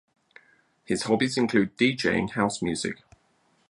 [0.83, 3.03] His hobbies include deejaying house music.